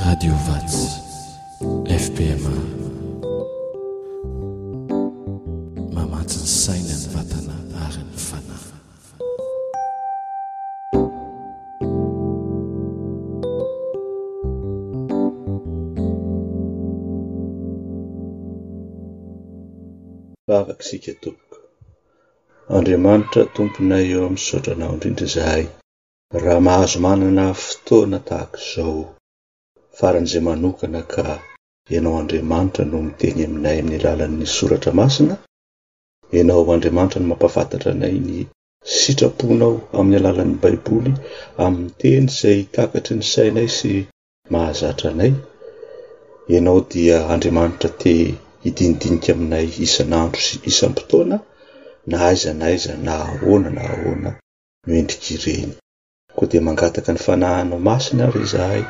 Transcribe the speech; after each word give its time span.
radio 0.00 0.32
vatsy 0.48 0.86
fpma 2.02 2.50
mamatsi'ny 5.96 6.46
saina 6.62 6.94
ny 7.00 7.06
vatana 7.16 7.56
arin'ny 7.86 8.18
fana 8.28 8.56
favaka 8.62 8.94
sika 20.88 21.12
toboka 21.22 21.58
andriamanitra 22.74 23.42
tomponay 23.54 24.04
eo 24.14 24.20
amin'ny 24.26 24.46
saotranao 24.50 24.92
indrindra 24.98 25.26
zahay 25.38 25.64
raha 26.44 26.60
mahazo 26.68 26.98
manana 27.06 27.44
fotoana 27.70 28.18
tahaka 28.30 28.58
izao 28.68 29.00
faran'izay 29.98 30.42
manokana 30.48 31.00
ka 31.12 31.24
ienao 31.94 32.14
andriamanitra 32.22 32.82
no 32.92 32.98
miteny 33.08 33.40
aminay 33.48 33.76
amin'ny 33.80 33.96
alalan'ny 34.12 34.46
soratra 34.58 34.92
masina 35.00 35.34
ianao 36.38 36.64
andriamanitra 36.76 37.18
no 37.20 37.26
mampafantatra 37.32 37.90
anay 37.94 38.16
ny 38.28 38.36
sitraponao 39.00 39.72
amin'ny 39.98 40.18
alalan'y 40.20 40.56
baiboly 40.62 41.12
amin'ny 41.64 41.90
teny 42.00 42.26
zay 42.38 42.58
takatry 42.74 43.14
ny 43.18 43.24
sainay 43.34 43.68
sy 43.78 43.90
mahazatra 44.52 45.08
anay 45.12 45.32
ianao 46.54 46.80
dia 46.92 47.16
andriamanitra 47.34 47.88
te 48.02 48.12
hidinidinika 48.64 49.30
aminay 49.34 49.66
isan'andro 49.86 50.40
sy 50.46 50.54
isanmpotoana 50.70 51.36
na 52.10 52.16
aiza 52.30 52.50
naaiza 52.60 52.92
na 53.06 53.12
ahoana 53.24 53.68
na 53.76 53.82
ahoana 53.92 54.30
noendrik' 54.86 55.30
ireny 55.34 55.70
ko 56.36 56.42
de 56.50 56.58
mangataka 56.66 57.08
ny 57.14 57.20
fanahanao 57.26 57.78
masina 57.88 58.24
re 58.34 58.44
zahay 58.54 58.84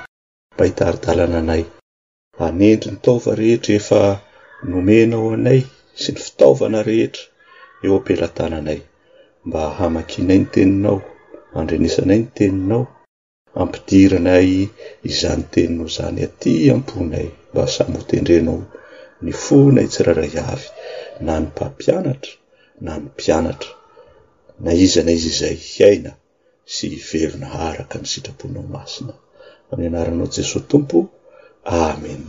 pahitaridalana 0.57 1.37
anay 1.43 1.63
anendry 2.47 2.89
nitaova 2.93 3.31
rehetra 3.41 3.73
efa 3.81 4.01
nomenao 4.71 5.27
anay 5.37 5.61
sy 6.03 6.09
ny 6.15 6.19
fitaovana 6.25 6.79
rehetra 6.89 7.25
eo 7.85 7.93
ampelatana 7.99 8.57
anay 8.63 8.81
mba 9.47 9.63
hamakinay 9.79 10.41
ny 10.41 10.47
teninao 10.55 10.99
andrenesanay 11.59 12.21
ny 12.23 12.29
teninao 12.37 12.83
hampidiranay 13.59 14.51
izany 15.11 15.45
teninao 15.55 15.89
zany 15.97 16.21
aty 16.29 16.53
amponay 16.75 17.29
mba 17.51 17.63
samy 17.75 17.95
hotendrenao 18.01 18.59
ny 19.25 19.33
fonay 19.45 19.87
tsiraray 19.93 20.33
avy 20.53 20.69
na 21.27 21.33
ny 21.41 21.45
mpampianatra 21.51 22.33
na 22.85 22.93
ny 23.01 23.07
mpianatra 23.11 23.73
na 24.65 24.71
izanay 24.85 25.17
izy 25.19 25.33
zay 25.41 25.57
hiaina 25.73 26.13
sy 26.75 26.85
ivevona 26.99 27.47
araka 27.69 27.97
ny 28.03 28.07
sitraponao 28.13 28.67
masina 28.77 29.15
amin'ny 29.75 29.91
anaranao 29.95 30.27
jesosy 30.37 30.61
tompo 30.71 30.99
amen 31.87 32.23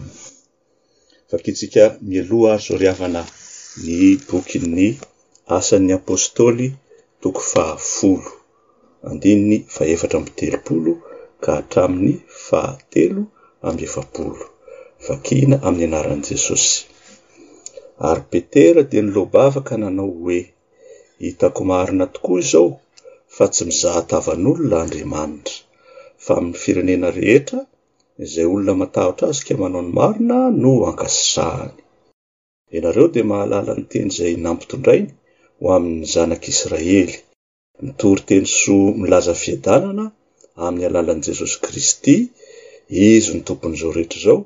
vakitsika 1.32 1.84
mialoha 2.10 2.50
ary 2.56 2.64
zoriavana 2.66 3.22
ny 3.86 3.90
bokyny 4.28 4.84
asan'ny 5.58 5.92
apôstôly 6.00 6.68
toko 7.22 7.40
fahafolo 7.52 8.30
andininy 9.10 9.58
fahefatra 9.76 10.18
amtelopolo 10.22 10.92
ka 11.44 11.50
hatramin'ny 11.58 12.14
fahatelo 12.48 13.22
amy 13.68 13.82
efapolo 13.90 14.44
vakiana 15.06 15.56
amin'ny 15.68 15.86
anaran'i 15.90 16.26
jesosy 16.32 16.76
ary 18.10 18.24
petera 18.32 18.82
di 18.90 18.98
nylobavaka 19.04 19.74
nanao 19.82 20.12
hoe 20.20 20.40
hitako 21.24 21.62
marina 21.70 22.06
tokoa 22.16 22.38
izao 22.44 22.70
fa 23.36 23.44
tsy 23.52 23.62
mizaha 23.70 24.02
tavan'olona 24.12 24.78
andriamanitra 24.84 25.56
fa 26.26 26.34
amin'ny 26.40 26.60
firenena 26.64 27.08
rehetra 27.22 27.60
izay 28.26 28.46
olona 28.54 28.74
matahotra 28.82 29.26
azy 29.32 29.42
ke 29.48 29.54
manao 29.62 29.82
ny 29.86 29.92
marina 30.00 30.38
no 30.62 30.72
ankassahany 30.90 31.76
ianareo 32.76 33.08
di 33.14 33.22
mahalalany 33.32 33.84
teny 33.92 34.10
zay 34.18 34.34
nampitondrainy 34.46 35.10
ho 35.60 35.66
amin'ny 35.78 36.06
zanak'israely 36.14 37.14
mitory 37.86 38.22
teny 38.30 38.46
so 38.62 38.76
milaza 39.02 39.34
fiadanana 39.44 40.06
amin'ny 40.66 40.86
alalan'i 40.90 41.26
jesosy 41.30 41.58
kristy 41.66 42.16
izy 43.10 43.32
ny 43.36 43.42
tompony 43.48 43.76
izao 43.78 43.92
rehetra 43.98 44.20
zao 44.26 44.40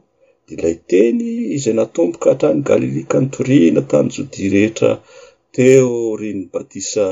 di 0.46 0.52
ilay 0.58 0.78
teny 0.92 1.22
izay 1.58 1.76
natomboka 1.80 2.26
hatrany 2.32 2.60
galilia 2.70 3.10
ka 3.12 3.18
nytorina 3.26 3.82
tany 3.92 4.08
jodia 4.16 4.50
rehetra 4.56 4.90
teoriny 5.56 6.42
batisa 6.54 7.06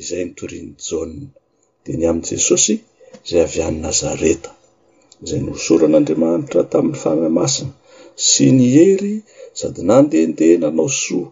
izay 0.00 0.22
nitoriny 0.28 0.70
ja 0.90 1.00
dea 1.84 1.96
ny 2.00 2.04
amn'ny 2.12 2.28
jesosy 2.38 2.74
zay 3.28 3.40
avy 3.44 3.60
an 3.68 3.76
nazareta 3.86 4.50
zay 5.28 5.40
nosoran'andriamanitra 5.48 6.60
tamin'ny 6.72 7.00
fananamasina 7.04 7.72
sy 8.28 8.44
ny 8.58 8.66
hery 8.74 9.14
sady 9.58 9.82
nandendeananao 9.90 10.88
soa 11.02 11.26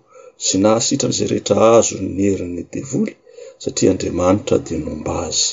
sy 0.44 0.55
na 0.62 0.69
asitran' 0.78 1.17
zay 1.19 1.28
rehetra 1.33 1.65
azo 1.78 1.97
ny 2.17 2.22
heriny 2.28 2.62
devoly 2.75 3.12
satria 3.62 3.91
andriamanitra 3.94 4.56
de 4.67 4.75
nomba 4.87 5.12
azy 5.28 5.44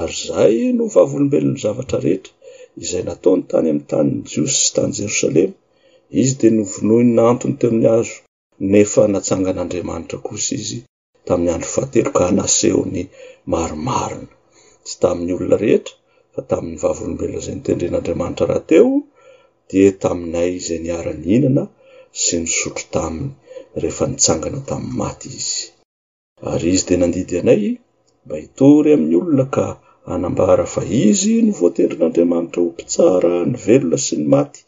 ary 0.00 0.18
zay 0.28 0.56
no 0.76 0.84
vavolombelon'ny 0.94 1.60
zavatra 1.64 1.98
rehetra 2.06 2.32
izay 2.82 3.02
nataony 3.10 3.42
tany 3.50 3.66
amin'ny 3.70 3.86
tannn 3.92 4.10
jiosy 4.30 4.58
sy 4.64 4.70
tany 4.76 4.92
jerosalema 5.00 5.54
izy 6.20 6.34
de 6.40 6.48
novonoin 6.56 7.08
nantony 7.18 7.54
teny 7.62 7.84
azo 7.96 8.16
nefa 8.72 9.02
natsangan'andriamanitra 9.12 10.18
kosy 10.26 10.50
izy 10.62 10.78
tamin'ny 11.26 11.50
andro 11.56 11.86
ka 12.16 12.24
nasehony 12.38 13.02
maromarona 13.52 14.32
y 14.92 15.00
tamin'ny 15.02 15.32
olona 15.36 15.56
rehetra 15.64 15.94
fa 16.34 16.40
tamin'ny 16.52 16.78
vavolombelona 16.84 17.40
zay 17.46 17.54
nitendren'andriamanitra 17.58 18.44
raha 18.50 18.62
teo 18.70 18.90
de 19.70 19.82
taminay 20.02 20.52
zay 20.66 20.78
niarany 20.86 21.24
inana 21.36 21.64
sy 22.22 22.34
ny 22.42 22.46
sotro 22.60 22.86
taminy 22.94 23.28
rehefa 23.82 24.04
nitsangana 24.10 24.60
tami'ny 24.70 24.94
maty 25.02 25.26
izy 25.40 25.62
ary 26.52 26.68
izy 26.76 26.86
de 26.90 26.94
nandidy 27.02 27.34
anay 27.42 27.62
mba 28.24 28.34
hitory 28.42 28.88
amin'ny 28.96 29.16
olona 29.20 29.46
ka 29.54 29.64
anambara 30.14 30.64
fa 30.74 30.82
izy 31.08 31.34
novoaterin'andriamanitra 31.46 32.58
ho 32.62 32.68
mpitsara 32.74 33.32
ny 33.50 33.56
velona 33.66 33.98
sy 34.06 34.14
ny 34.20 34.24
maty 34.34 34.60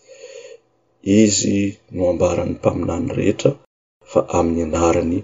izy 1.23 1.59
no 1.95 2.03
ambarany 2.12 2.53
mpaminany 2.59 3.09
rehetra 3.19 3.51
fa 4.12 4.21
aminny 4.39 4.62
anarany 4.79 5.19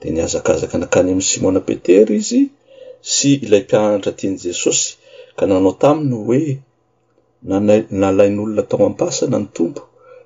de 0.00 0.06
niazakazaka 0.16 0.76
nankany 0.82 1.08
amn'y 1.12 1.26
simona 1.32 1.60
petera 1.68 2.12
izy 2.20 2.42
sy 3.12 3.28
ilay 3.44 3.62
mpianatra 3.68 4.12
tiny 4.20 4.36
jesosy 4.44 4.84
ka 5.38 5.44
nanao 5.48 5.72
taminy 5.82 6.16
hoe 6.28 6.42
nalain'olona 8.00 8.62
tao 8.70 8.82
ampasana 8.90 9.36
ny 9.42 9.46
tompo 9.56 9.82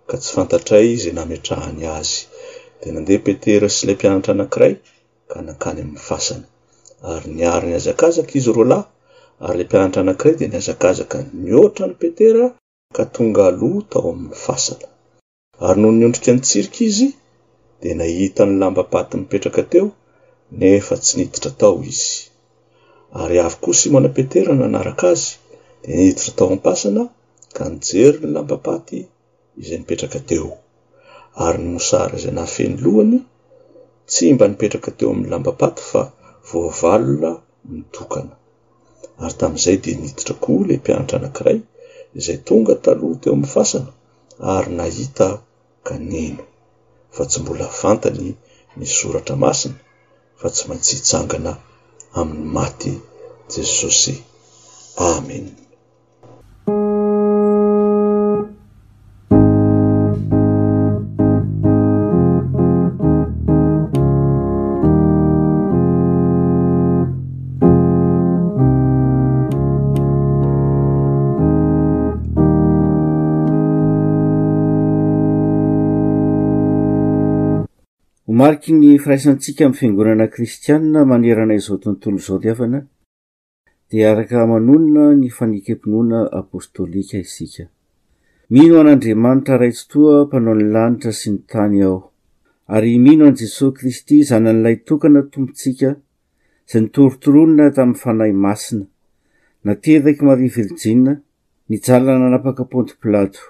ka 0.09 0.15
tsy 0.21 0.31
fantatray 0.37 0.87
izy 0.97 1.11
namitrahany 1.17 1.83
azy 2.01 2.15
de 2.81 2.87
nandeha 2.95 3.25
petera 3.27 3.67
sy 3.77 3.83
lay 3.87 3.97
mpianatra 3.99 4.33
anankiray 4.35 4.75
ka 5.31 5.39
nakany 5.49 5.79
am'ny 5.85 6.01
fasany 6.09 6.45
ary 7.13 7.29
niary 7.39 7.67
nyazakazaka 7.73 8.33
izy 8.41 8.51
ro 8.57 8.65
lahy 8.73 8.87
ary 9.47 9.57
la 9.61 9.67
mpianatra 9.71 10.01
anakiray 10.05 10.35
de 10.41 10.47
niazakazaka 10.53 11.17
mioatrany 11.45 11.95
petera 12.03 12.45
ka 12.97 13.03
tonga 13.15 13.43
aloa 13.51 13.79
tao 13.93 14.07
amin'ny 14.15 14.39
fasana 14.47 14.87
ary 15.69 15.81
noho 15.81 15.95
niondrika 15.99 16.31
ny 16.35 16.41
tsirika 16.47 16.79
izy 16.89 17.09
de 17.81 17.91
nahita 17.99 18.43
ny 18.49 18.53
lambapaty 18.61 19.13
nipetraka 19.17 19.63
teo 19.73 19.87
nefa 20.59 20.95
tsy 21.03 21.13
niditra 21.19 21.51
tao 21.61 21.77
izy 21.93 22.11
ary 23.21 23.37
avy 23.47 23.57
koa 23.63 23.75
simona 23.81 24.09
petera 24.17 24.53
nanaraka 24.61 25.05
azy 25.15 25.27
de 25.83 25.89
niditra 25.97 26.31
tao 26.39 26.49
ampasana 26.57 27.03
ka 27.57 27.63
nijery 27.73 28.19
ny 28.23 28.29
lambapaty 28.37 28.99
izay 29.61 29.79
nipetraka 29.81 30.19
teo 30.31 30.51
ary 31.45 31.59
ny 31.63 31.67
mosara 31.75 32.17
zay 32.23 32.33
nahafeno 32.37 32.77
lohany 32.85 33.19
tsy 34.11 34.25
mba 34.35 34.45
nipetraka 34.51 34.91
teo 34.99 35.09
amin'ny 35.15 35.31
lambapaty 35.35 35.81
fa 35.91 36.03
voavalona 36.49 37.31
midokana 37.71 38.35
ary 39.23 39.35
tamin'izay 39.41 39.77
de 39.85 39.91
niditra 40.03 40.35
koa 40.43 40.63
le 40.69 40.75
mpianatra 40.83 41.17
anankiray 41.19 41.59
izay 42.19 42.39
tonga 42.49 42.75
taloha 42.85 43.17
teo 43.23 43.31
ami'ny 43.37 43.51
fasana 43.57 43.91
ary 44.57 44.71
nahita 44.81 45.29
ka 45.87 45.95
nino 46.13 46.45
fa 47.15 47.23
tsy 47.31 47.39
mbola 47.43 47.67
fantany 47.81 48.27
ny 48.79 48.85
soratra 48.97 49.35
masina 49.43 49.79
fa 50.41 50.47
tsy 50.55 50.63
mantsyitsangana 50.69 51.53
amin'ny 52.19 52.47
maty 52.55 52.93
jesosy 53.53 54.15
amen 55.13 55.45
yny 78.69 78.95
firaisantsika 79.03 79.65
m 79.67 79.73
fiangonana 79.75 80.29
kristianina 80.31 81.03
maneranaizao 81.05 81.77
tontolo 81.83 82.19
zaoaa 82.19 84.23
rkamanona 84.23 85.15
ny 85.15 85.29
fanekepnona 85.39 86.33
apostolika 86.41 87.19
isika 87.19 87.65
mino 88.51 88.81
anandriamanitra 88.81 89.57
raitsytoa 89.63 90.25
mpanao 90.27 90.55
nylanitra 90.61 91.13
sy 91.13 91.31
nitany 91.31 91.83
ao 91.85 92.11
ary 92.75 92.99
mino 92.99 93.27
any 93.27 93.37
jesosy 93.41 93.77
kristy 93.79 94.23
zananilay 94.31 94.77
tokana 94.77 95.23
tompontsika 95.23 95.91
za 96.67 96.81
nitorotoronona 96.81 97.71
tamiy 97.71 97.95
fanahy 97.95 98.33
masina 98.33 98.85
nateraky 99.65 100.25
mare 100.25 100.49
virijia 100.49 101.17
nijalana 101.69 102.31
napaka 102.31 102.65
ponty 102.65 102.95
plato 103.01 103.41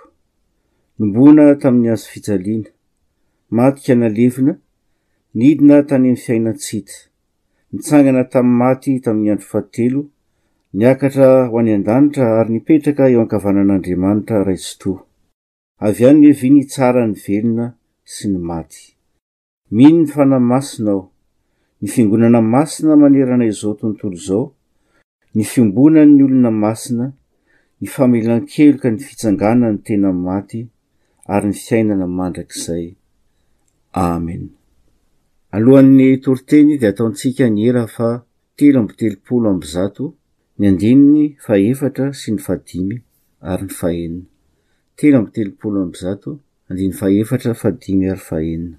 nombona 0.98 1.54
tami'ny 1.54 1.90
azo 1.92 2.06
fijalianaknaia 2.12 4.52
nidina 5.34 5.82
taniany 5.88 6.16
fiainantsit 6.16 6.88
nitsangana 7.72 8.22
tamy 8.32 8.52
maty 8.60 8.92
tamin'ny 9.04 9.30
aro3 9.34 9.76
niakatra 10.78 11.28
ho 11.48 11.54
any 11.60 11.72
andanitra 11.78 12.24
ary 12.38 12.50
nipetraka 12.54 13.04
eo 13.12 13.20
ankavanan'andriamanitra 13.24 14.38
raits 14.48 14.68
to 14.80 14.90
avy 15.88 16.02
anono 16.08 16.26
eviny 16.34 16.60
tsara 16.72 17.02
nyvelona 17.12 17.66
sy 18.12 18.24
ny 18.32 18.38
maty 18.50 18.82
mino 19.76 19.98
ny 20.02 20.06
fanay 20.12 20.42
masina 20.52 20.90
ao 20.96 21.04
ni 21.80 21.88
fingonana 21.94 22.40
masina 22.54 22.92
manerana 23.02 23.44
izao 23.50 23.74
tontolo 23.80 24.16
zao 24.26 24.44
ni 25.34 25.42
fiombonany 25.50 26.12
ny 26.16 26.22
olona 26.26 26.50
masina 26.64 27.06
ni 27.80 27.86
famelankelo 27.94 28.76
ka 28.82 28.88
ny 28.92 28.98
fitsangana 29.06 29.66
ny 29.72 29.78
tena 29.86 30.10
n 30.12 30.18
maty 30.28 30.60
ary 31.34 31.46
ny 31.50 31.56
fiainana 31.66 32.06
mandrakizay 32.18 32.86
amen 34.10 34.44
alohan'ny 35.56 36.16
toriteny 36.24 36.74
de 36.80 36.86
ataontsika 36.92 37.46
ny 37.54 37.60
era 37.70 37.82
fa 37.96 38.08
telo 38.58 38.78
amby 38.80 38.94
telopolo 39.00 39.46
ambyzato 39.54 40.04
ny 40.58 40.64
andininy 40.70 41.22
fahefatra 41.44 42.06
sy 42.20 42.28
ny 42.32 42.40
fadimy 42.46 42.96
ary 43.52 43.64
ny 43.68 43.72
fahenina 43.80 44.28
telo 44.98 45.16
amby 45.20 45.32
telopolo 45.40 45.78
amb 45.86 45.96
zato 46.04 46.30
andiny 46.68 46.92
fahefatra 47.00 47.50
fadimy 47.62 48.06
aryy 48.12 48.24
fahenina 48.28 48.76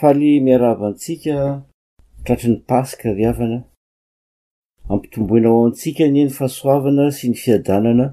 faly 0.00 0.40
miarabantsika 0.40 1.62
tratri 2.24 2.50
ny 2.52 2.58
paska 2.68 3.12
viavana 3.16 3.58
ampitomboina 4.92 5.48
ao 5.48 5.64
antsika 5.66 6.04
nie 6.14 6.24
ny 6.26 6.32
fahasoavana 6.38 7.04
sy 7.16 7.28
ni 7.30 7.36
fiadanana 7.42 8.06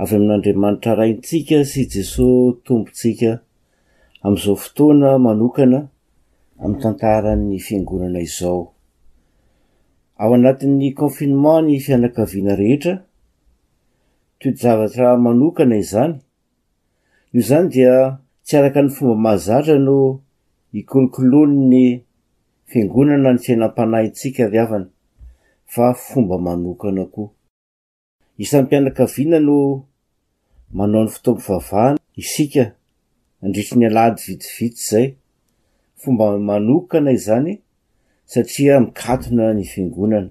avy 0.00 0.16
amin'andriamanitra 0.16 0.92
raintsika 1.00 1.56
sy 1.70 1.80
jesos 1.90 2.62
tompontsika 2.64 3.30
amyizao 4.24 4.56
fotoana 4.62 5.10
manokana 5.24 5.78
amy 6.64 6.76
tantaran'ny 6.82 7.58
fiangonana 7.66 8.20
izao 8.26 8.62
ao 10.22 10.32
anatin'ny 10.34 10.94
konfinman 10.98 11.64
ny 11.68 11.76
fianakaviana 11.84 12.54
rehetra 12.60 12.94
toe 14.38 14.52
ty 14.54 14.60
zavatra 14.62 15.16
manokana 15.24 15.76
izany 15.78 16.14
nio 17.32 17.42
zany 17.48 17.68
dia 17.74 18.18
tsy 18.44 18.56
araka 18.58 18.80
ny 18.82 18.90
fomba 18.96 19.14
mazatra 19.26 19.76
no 19.86 19.96
ikolokolony 20.80 21.54
ny 21.70 21.84
fingonana 22.70 23.30
ny 23.34 23.40
fiainam-panahyitsika 23.44 24.42
avi 24.46 24.58
avana 24.64 24.88
fa 25.72 25.84
fomba 26.06 26.34
manokana 26.46 27.04
koa 27.14 27.28
isan'mpianakaviana 28.42 29.38
no 29.48 29.56
manao 30.76 31.00
n'ny 31.04 31.12
fotoampivavahana 31.14 31.98
isika 32.22 32.64
andritri 33.44 33.74
ny 33.78 33.86
alady 33.90 34.20
vitivito 34.26 34.80
zay 34.88 35.06
fomba 36.00 36.24
manokana 36.48 37.10
izany 37.18 37.52
satria 38.32 38.74
mikatona 38.84 39.44
ny 39.56 39.64
fingonana 39.72 40.30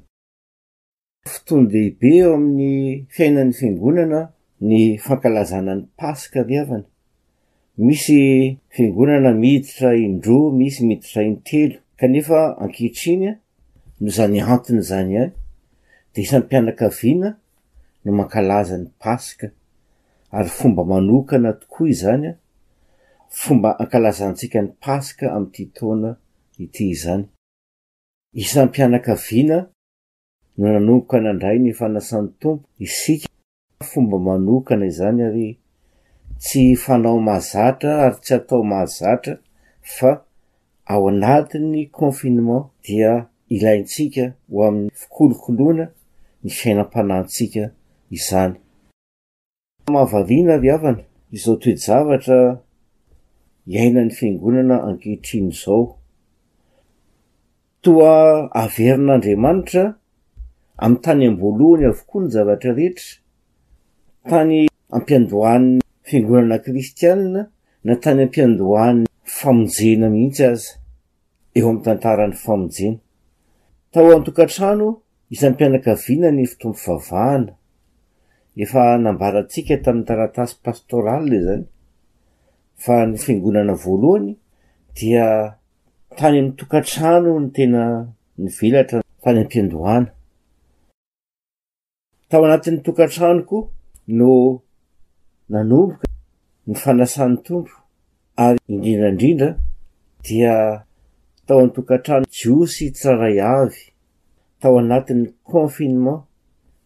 fotony 1.31 1.65
dehibe 1.71 2.07
eo 2.19 2.29
amin'ny 2.37 2.71
fiainan'ny 3.13 3.53
fingonana 3.59 4.19
ny 4.67 4.79
fankalazana 5.05 5.73
ny 5.77 5.83
paska 5.99 6.39
avy 6.43 6.57
avana 6.63 6.87
misy 7.79 8.57
fingonana 8.69 9.31
miditraindro 9.31 10.51
misy 10.51 10.83
mititraintelo 10.85 11.79
kanefa 11.97 12.57
ankitrinya 12.57 13.37
no 13.99 14.09
zany 14.11 14.41
antony 14.41 14.81
zany 14.81 15.17
any 15.17 15.31
de 16.13 16.21
isanmpianakaviana 16.21 17.37
no 18.05 18.11
mankalaza 18.11 18.77
ny 18.77 18.87
paska 18.99 19.51
ary 20.31 20.49
fomba 20.49 20.83
manokana 20.83 21.53
tokoa 21.53 21.89
izany 21.89 22.27
a 22.27 22.35
fomba 23.29 23.69
ankalazaantsika 23.79 24.61
ny 24.61 24.69
paska 24.83 25.31
amn'ity 25.31 25.65
taona 25.65 26.15
ity 26.59 26.89
izany 26.89 27.25
isanmpianakaviana 28.33 29.57
no 30.57 30.67
nanomboka 30.73 31.17
anandray 31.17 31.57
ny 31.63 31.71
fanasan'ny 31.73 32.29
tompo 32.39 32.67
isika 32.79 33.29
fomba 33.83 34.19
manokana 34.19 34.85
izany 34.85 35.23
ary 35.23 35.58
tsy 36.43 36.75
fanao 36.83 37.17
mahazatra 37.25 37.91
ary 38.05 38.15
tsy 38.23 38.33
atao 38.37 38.63
mahazatra 38.63 39.33
fa 39.81 40.11
ao 40.85 41.07
anati'ny 41.09 41.89
confinement 41.99 42.65
dia 42.83 43.13
ilaintsika 43.53 44.23
ho 44.51 44.59
amin'ny 44.67 44.91
fikolokoloana 44.99 45.85
ny 46.43 46.49
fiainam-panahyntsika 46.57 47.63
izany 48.15 48.55
mahavariana 49.93 50.53
avy 50.57 50.69
avana 50.75 51.03
izao 51.35 51.55
toejavatra 51.61 52.37
hiainany 53.71 54.09
fiangonana 54.17 54.75
ankehitriny 54.87 55.47
izao 55.55 55.81
toa 57.83 58.13
averin'andriamanitra 58.63 59.83
amin'ny 60.83 61.03
tany 61.03 61.23
amboalohany 61.29 61.85
avokoa 61.91 62.19
ny 62.23 62.27
zavatra 62.35 62.71
rehetra 62.79 63.09
tany 64.29 64.55
ampiandohanny 64.95 65.79
fiangonana 66.09 66.57
kristianina 66.65 67.41
na 67.83 67.93
tany 68.03 68.21
ampiandohaany 68.25 69.01
famonjena 69.37 70.07
mihitsy 70.13 70.43
azy 70.51 70.67
eo 71.57 71.65
amin'ny 71.69 71.83
tantaran'ny 71.85 72.35
famonjena 72.45 72.97
tao 73.93 74.07
amintokantrano 74.13 74.87
isan'ny 75.33 75.53
mpianakaviana 75.55 76.29
ny 76.37 76.43
fitompovavahana 76.51 77.51
efa 78.63 78.81
nambarantsika 79.03 79.75
tamin'ny 79.83 80.05
taratasy 80.09 80.53
pastorale 80.65 81.37
zany 81.45 81.65
fa 82.83 82.95
ny 83.09 83.15
fiangonana 83.23 83.73
voalohany 83.83 84.29
dia 84.97 85.27
tany 86.19 86.35
amin'ny 86.39 86.55
tokantrano 86.59 87.31
ny 87.41 87.47
tena 87.55 87.83
ny 88.41 88.47
velatra 88.57 88.99
tany 89.23 89.37
ampiandohana 89.43 90.09
tao 92.29 92.41
anatin'ny 92.47 92.79
tokantranoko 92.87 93.57
no 94.19 94.31
nanomboka 95.53 96.05
ny 96.69 96.73
fanasan'ny 96.81 97.37
tompo 97.45 97.75
ary 98.43 98.59
indrindraindrindra 98.75 99.49
dia 100.27 100.55
tao 101.49 101.59
antokantrano 101.65 102.25
jiosy 102.37 102.87
traray 102.99 103.37
avy 103.61 103.81
tao 104.61 104.75
anatin'ny 104.81 105.27
confinement 105.53 106.23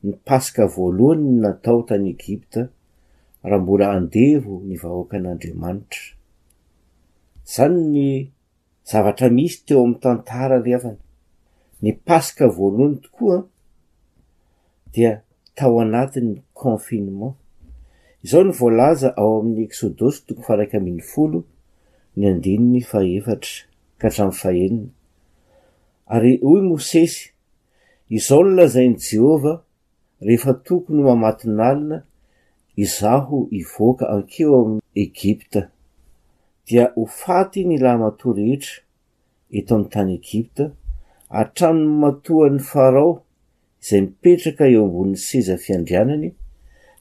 ny 0.07 0.13
pasika 0.27 0.63
voalohany 0.75 1.27
n 1.33 1.37
natao 1.43 1.79
tany 1.91 2.07
egypta 2.13 2.61
raha 3.49 3.61
mbola 3.65 3.85
andevo 3.97 4.53
ny 4.67 4.75
vahoakan'andriamanitra 4.85 6.03
zany 7.51 7.81
ny 7.93 8.01
zavatra 8.89 9.27
misy 9.37 9.57
teo 9.67 9.79
ami'ny 9.83 9.99
tantara 10.07 10.55
ry 10.63 10.71
hafana 10.79 11.01
ny 11.83 11.89
pasika 12.07 12.45
voalohany 12.55 12.95
tokoa 13.03 13.37
dia 14.95 15.11
tao 15.57 15.73
anatin'ny 15.83 16.35
confinement 16.63 17.35
izao 18.23 18.43
nyvoalaza 18.47 19.09
ao 19.21 19.33
amin'ny 19.39 19.63
eksodosy 19.67 20.21
ny 22.19 22.23
andnny 22.31 22.81
faefatra 22.91 23.55
ka 23.99 24.07
htramny 24.09 24.35
fahenina 24.41 24.89
ary 26.15 26.33
hoy 26.45 26.61
mosesy 26.69 27.21
izao 28.17 28.41
nolazainy 28.47 28.99
jehovah 29.11 29.57
rehefa 30.25 30.53
tokony 30.65 31.01
mamatinalina 31.09 31.97
izaho 32.83 33.37
hivoaka 33.55 34.05
ankeo 34.15 34.53
amin'y 34.61 34.89
egipta 35.05 35.61
dia 36.67 36.85
ho 36.95 37.03
faty 37.21 37.61
ny 37.69 37.75
lahymato 37.85 38.27
rehetra 38.39 38.75
etony 39.57 39.85
tany 39.93 40.11
egipta 40.21 40.63
atramonny 41.41 41.91
matoany 42.01 42.59
farao 42.69 43.11
izay 43.81 44.01
mipetraka 44.05 44.63
eo 44.73 44.81
ambonin'ny 44.87 45.19
seza 45.27 45.55
fiandrianany 45.65 46.29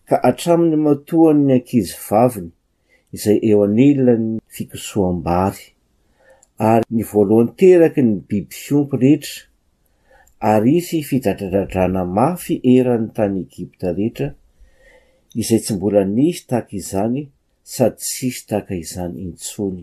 ka 0.09 0.17
atramin'ny 0.29 0.79
matoha'ny 0.85 1.51
ankizy 1.57 1.95
vaviny 2.07 2.51
izay 3.15 3.39
eo 3.49 3.59
anelona 3.67 4.15
ny 4.23 4.29
fikosoam-bary 4.55 5.65
ary 6.71 6.87
ny 6.97 7.03
voaloanteraky 7.13 8.03
ny 8.07 8.15
biby 8.29 8.57
fiompy 8.65 8.97
rehetra 9.03 9.43
ary 10.53 10.73
isy 10.81 10.99
fidadradradrana 11.09 12.03
mafy 12.19 12.55
eran'ny 12.77 13.11
tany 13.17 13.37
egipta 13.45 13.87
rehetra 13.99 14.29
izay 15.43 15.61
tsy 15.63 15.73
mbola 15.79 16.03
nisy 16.17 16.43
taaka 16.51 16.73
izany 16.81 17.21
sady 17.75 17.99
tsisy 18.05 18.43
taaka 18.51 18.73
izany 18.85 19.15
intsony 19.27 19.83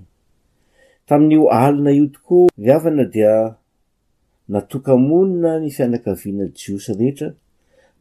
tamin'ny 1.07 1.35
ho 1.39 1.45
alina 1.63 1.91
io 1.99 2.05
tokoa 2.15 2.51
viavana 2.65 3.05
dia 3.13 3.33
natokamonina 4.51 5.51
ny 5.63 5.69
fianakaviana 5.75 6.45
jiosy 6.57 6.91
rehetra 6.99 7.29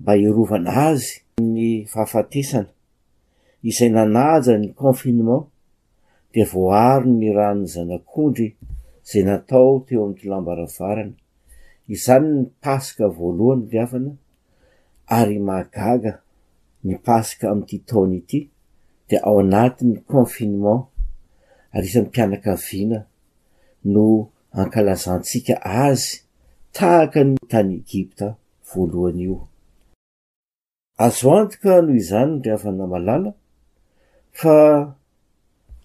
mba 0.01 0.13
iarovana 0.23 0.71
azy 0.89 1.13
ny 1.55 1.61
fahafatesana 1.93 2.71
izay 3.69 3.91
nanaja 3.97 4.55
ny 4.63 4.69
confinement 4.83 5.45
dia 6.33 6.47
voaro 6.53 7.07
ny 7.19 7.27
ran'ny 7.39 7.67
zanak'ondry 7.73 8.49
zay 9.09 9.23
natao 9.29 9.73
teo 9.87 10.01
ami'nyity 10.07 10.27
lambaravarana 10.33 11.15
izany 11.95 12.29
ny 12.37 12.41
pasika 12.63 13.05
voalohany 13.17 13.65
liavana 13.75 14.13
ary 15.19 15.39
magaga 15.49 16.13
ny 16.87 16.95
pasika 17.07 17.45
amin'n'ity 17.53 17.77
taony 17.89 18.17
ity 18.23 18.41
dia 19.11 19.21
ao 19.29 19.37
anatin'ny 19.43 19.99
confinement 20.15 20.83
ary 21.75 21.87
isan'ny 21.91 22.07
mpianakaviana 22.11 22.99
no 23.93 24.05
ankalazantsika 24.61 25.55
azy 25.87 26.13
tahaka 26.77 27.21
ny 27.29 27.35
tany 27.53 27.73
egypta 27.83 28.27
voalohany 28.69 29.23
io 29.29 29.39
azo 31.05 31.31
antoka 31.41 31.83
noho 31.85 31.95
izany 32.03 32.33
draafana 32.43 32.87
malala 32.93 33.31
fa 34.39 34.55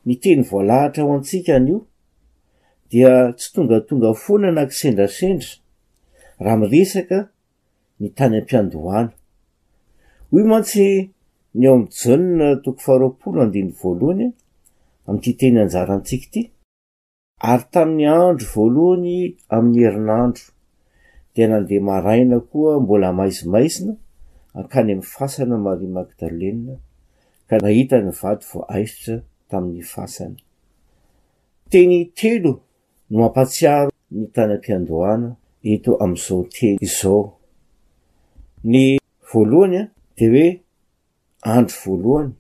ny 0.05 0.13
teny 0.23 0.41
voalahatra 0.49 1.01
ao 1.03 1.13
antsika 1.17 1.51
an'io 1.59 1.77
dia 2.91 3.11
tsy 3.37 3.47
tongatonga 3.53 4.09
foana 4.23 4.47
anakysendrasendra 4.51 5.51
raha 6.43 6.57
miresaka 6.61 7.17
ny 7.99 8.07
tany 8.17 8.35
am-piandohana 8.39 9.13
hoy 10.31 10.43
mantsy 10.51 10.85
ny 11.57 11.63
eo 11.67 11.73
amjann 11.81 12.31
tokofaroolndinvoalohanya 12.65 14.29
am'tyteny 15.09 15.57
anjarantsika 15.63 16.25
ity 16.27 16.41
ary 17.51 17.65
tamin'ny 17.71 18.07
andro 18.29 18.47
voalohany 18.55 19.15
amin'ny 19.55 19.79
herinandro 19.85 20.45
de 21.35 21.43
nandeha 21.49 21.87
maraina 21.89 22.37
koa 22.49 22.71
mbola 22.83 23.13
maizimaizina 23.17 23.93
ankany 24.59 24.81
amin'ny 24.91 25.01
fasana 25.13 25.57
mari 25.65 25.87
magdalea 25.95 26.75
ka 27.47 27.55
mahitany 27.63 28.09
vato 28.21 28.45
vo 28.49 28.59
aisitra 28.75 29.15
tamin'ny 29.49 29.83
fasana 29.93 30.37
teny 31.71 31.95
telo 32.19 32.51
no 33.09 33.15
mampatsiaro 33.21 33.89
ny 34.17 34.23
tanyam-piandoana 34.35 35.29
eto 35.73 35.91
ami'izao 36.03 36.41
teny 36.57 36.77
izao 36.87 37.21
ny 38.71 38.81
voalohanya 39.29 39.81
de 40.17 40.25
hoe 40.33 40.47
andro 41.55 41.77
voalohany 41.85 42.31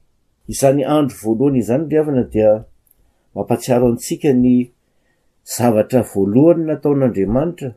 izany 0.53 0.81
andro 0.97 1.15
voalohanyiyzany 1.21 1.83
liavana 1.91 2.23
dia 2.33 2.51
mampatsiaro 3.35 3.85
antsika 3.91 4.29
ny 4.43 4.57
zavatra 5.55 5.99
voalohany 6.11 6.61
nataon'andriamanitra 6.69 7.69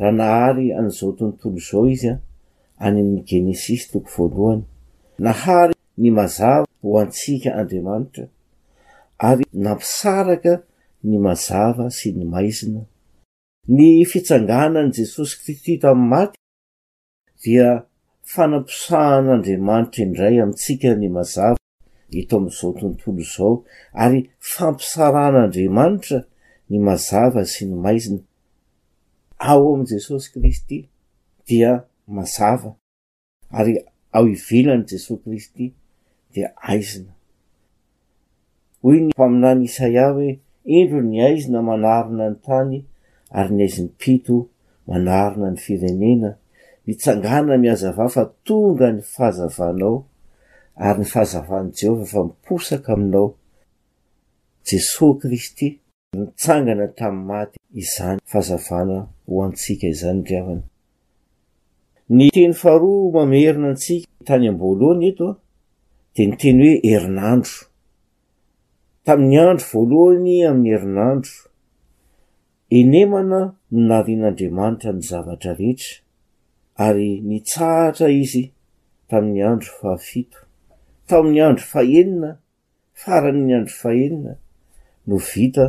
raha 0.00 0.12
nahary 0.20 0.66
an'izao 0.78 1.10
tontolo 1.18 1.58
zao 1.68 1.84
izy 1.94 2.08
a 2.14 2.16
anyan'ny 2.80 3.24
genesis 3.24 3.88
toko 3.90 4.08
voalohany 4.16 4.62
nahary 5.18 5.72
ny 5.98 6.10
mazava 6.18 6.66
ho 6.82 6.98
antsika 7.02 7.50
andriamanitra 7.60 8.24
ary 9.28 9.44
nampisaraka 9.64 10.54
ny 11.08 11.16
mazava 11.26 11.86
sy 11.98 12.08
ny 12.18 12.24
maizina 12.34 12.80
ny 13.76 13.90
fitsangana 14.12 14.80
n' 14.86 14.94
jesosy 14.98 15.34
kristy 15.42 15.72
tamin'ny 15.82 16.10
maty 16.14 16.38
dia 17.42 17.68
fanamposahan'andriamanitra 18.34 20.02
indray 20.06 20.36
amintsika 20.44 20.90
ny 21.00 21.08
mazava 21.16 21.60
eto 22.20 22.32
amin'izao 22.40 22.70
tontolo 22.80 23.18
izao 23.26 23.52
ary 24.04 24.20
fampisaran'andriamanitra 24.52 26.18
ny 26.70 26.76
mazava 26.88 27.40
sy 27.52 27.62
ny 27.70 27.76
maizina 27.88 28.20
ao 29.50 29.64
am' 29.74 29.86
jesosy 29.90 30.28
kristy 30.36 30.78
dia 31.48 31.72
mazava 32.06 32.74
ary 33.58 33.74
ao 34.16 34.24
ivilany 34.28 34.84
jesos 34.90 35.18
kristy 35.24 35.66
dia 36.32 36.48
aizina 36.68 37.12
hoy 38.82 38.98
ny 39.00 39.08
mfaminany 39.12 39.62
isaia 39.68 40.04
hoe 40.14 40.30
indro 40.76 41.00
ny 41.10 41.16
aizina 41.26 41.58
manarina 41.68 42.26
ny 42.32 42.36
tany 42.46 42.76
ary 43.38 43.52
ny 43.56 43.62
aizin'ny 43.66 43.92
pito 44.00 44.34
manarona 44.88 45.48
ny 45.50 45.58
firenena 45.64 46.30
mitsangana 46.86 47.54
mihazava 47.62 48.06
fa 48.16 48.24
tonga 48.46 48.88
ny 48.94 49.00
fahazavanao 49.14 49.96
ary 50.86 50.98
ny 51.02 51.08
fahazavaan' 51.14 51.70
jehovah 51.80 52.08
fa 52.12 52.20
miposaka 52.28 52.88
aminao 52.94 53.28
jesosy 54.68 55.18
kristy 55.20 55.68
mitsangana 56.18 56.84
tamin'ny 56.98 57.28
maty 57.32 57.56
izany 57.82 58.18
fahazavana 58.30 58.98
ho 59.26 59.34
antsika 59.46 59.86
izany 59.94 60.18
ndriavana 60.22 60.62
ny 62.14 62.28
teny 62.34 62.52
faharoa 62.60 63.10
mamerina 63.14 63.68
antsika 63.74 64.06
tany 64.26 64.44
am'voalohany 64.48 65.06
eto 65.10 65.28
a 65.34 65.38
de 66.14 66.24
ny 66.28 66.36
teny 66.40 66.60
hoe 66.70 66.74
herinandro 66.92 67.56
tamin'ny 69.06 69.38
andro 69.50 69.66
voalohany 69.72 70.36
amin'ny 70.50 70.70
herinandro 70.76 71.34
enemana 72.80 73.40
no 73.76 73.86
naharian'andriamanitra 73.90 74.90
ny 74.96 75.02
zavatra 75.10 75.52
rehetra 75.58 75.96
ary 76.86 77.08
nytsahatra 77.28 78.06
izy 78.22 78.44
tamin'ny 79.10 79.42
andro 79.50 79.70
fahafito 79.80 80.38
tamin'ny 81.10 81.40
andro 81.48 81.64
faenina 81.72 82.30
faranyny 83.02 83.52
andro 83.58 83.74
fahenina 83.80 84.32
no 85.10 85.16
vita 85.32 85.66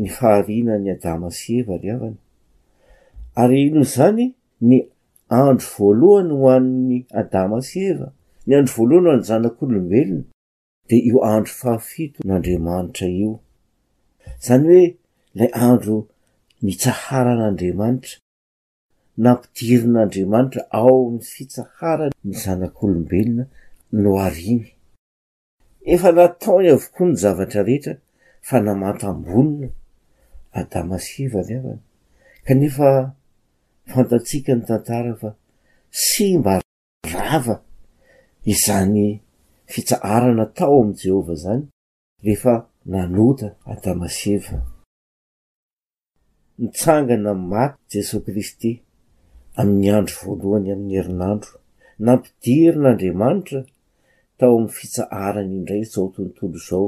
ny 0.00 0.08
faharinany 0.18 0.88
adama 0.96 1.28
sy 1.38 1.52
evari 1.60 1.88
avana 1.94 2.20
ary 3.44 3.68
no 3.76 3.82
zany 3.94 4.32
ny 4.64 4.80
andro 5.40 5.64
voalohany 5.76 6.30
ho 6.40 6.48
annn'ny 6.56 6.98
adama 7.20 7.58
sy 7.68 7.78
eva 7.92 8.08
ny 8.46 8.52
andro 8.58 8.70
voalohany 8.78 9.04
hoan'ny 9.06 9.24
zanak'olombelona 9.30 10.24
de 10.90 10.96
eo 11.10 11.18
andro 11.34 11.52
fahafito 11.60 12.18
n'andriamanitra 12.28 13.06
io 13.22 13.32
zany 14.48 14.66
hoe 14.74 14.84
lay 15.40 15.50
andro 15.68 15.96
mitsaharan'andriamanitra 16.68 18.16
nampidirin'andriamanitra 19.24 20.60
ao 20.80 20.96
mifitsahara 21.16 22.06
ny 22.10 22.14
zanak'olombelona 22.42 23.44
no 24.02 24.10
ariny 24.28 24.64
efa 25.96 26.10
nataony 26.18 26.66
avokoa 26.74 27.06
ny 27.10 27.14
zavatra 27.24 27.60
rehetra 27.70 27.94
fa 28.50 28.56
namataambonina 28.68 29.68
adama 30.60 30.96
sy 31.06 31.16
eva 31.26 31.40
vy 31.48 31.54
avany 31.62 31.80
kanefa 32.46 32.88
fantatsika 33.94 34.52
ny 34.56 34.64
tantara 34.68 35.14
fa 35.20 35.30
sy 36.06 36.26
mba 36.40 36.54
rava 37.14 37.56
izany 38.54 38.98
fitsaarana 39.72 40.44
tao 40.58 40.76
am'y 40.82 40.96
jehovah 41.00 41.36
zany 41.44 41.64
rehefa 42.24 42.54
nanota 42.92 43.48
adamaseva 43.72 44.56
mitsangana 46.60 47.32
maty 47.34 47.98
jesosy 47.98 48.24
kristy 48.26 48.70
amin'ny 49.60 49.88
andro 49.98 50.16
voalohany 50.36 50.68
amin'ny 50.74 50.96
herinandro 51.00 51.54
nampidirin'andriamanitra 52.06 53.60
tao 54.38 54.52
amin'ny 54.58 54.74
fitsaarany 54.78 55.52
indray 55.58 55.84
zao 55.94 56.06
tontolo 56.16 56.58
zao 56.68 56.86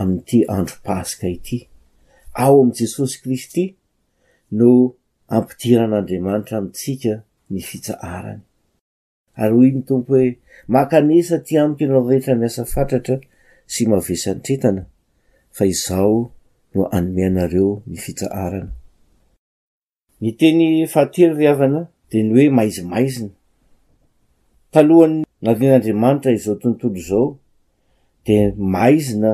amin'n'ity 0.00 0.38
andro 0.58 0.76
paska 0.88 1.26
ity 1.36 1.58
ao 2.44 2.54
amn' 2.64 2.76
jesosy 2.82 3.16
kristy 3.24 3.64
no 4.58 4.70
ampidiran'andriamanitra 5.32 6.54
amintsika 6.58 7.12
ny 7.52 7.60
fitsaarany 7.68 8.40
ary 9.42 9.54
hoy 9.58 9.70
ny 9.74 9.82
tompo 9.88 10.12
hoe 10.20 10.36
makanesa 10.74 11.36
ti 11.46 11.52
amiko 11.62 11.82
ianao 11.84 12.04
rehetra 12.10 12.34
miasa 12.40 12.62
fantratra 12.72 13.16
sy 13.72 13.82
mavesantretana 13.92 14.82
fa 15.56 15.64
izao 15.72 16.18
no 16.74 16.82
anome 16.96 17.22
anareo 17.28 17.72
ny 17.90 17.96
fitsaarany 18.04 18.68
ny 20.22 20.30
teny 20.38 20.64
fahatery 20.92 21.34
riavana 21.40 21.80
de 22.12 22.18
ny 22.22 22.28
hoe 22.36 22.46
maizimaizina 22.56 23.32
talohany 24.72 25.16
narin'andriamanitra 25.44 26.30
izao 26.36 26.54
tontolo 26.62 27.00
zao 27.08 27.26
de 28.28 28.36
maizina 28.74 29.32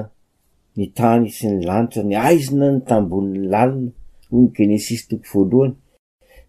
ny 0.78 0.84
tany 0.98 1.24
sy 1.36 1.44
ny 1.50 1.56
lanitra 1.68 2.02
ny 2.08 2.14
aizina 2.28 2.66
ny 2.78 2.80
tambonin'ny 2.88 3.48
lalina 3.54 3.92
o 4.30 4.38
ny 4.42 4.50
genesis 4.58 5.06
tokolh 5.10 5.74